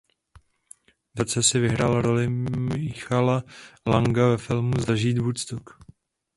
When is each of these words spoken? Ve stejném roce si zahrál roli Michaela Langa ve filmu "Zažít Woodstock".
Ve 0.05 0.11
stejném 0.11 1.15
roce 1.19 1.43
si 1.43 1.61
zahrál 1.67 2.01
roli 2.01 2.29
Michaela 2.29 3.43
Langa 3.87 4.27
ve 4.27 4.37
filmu 4.37 4.71
"Zažít 4.81 5.17
Woodstock". 5.17 5.63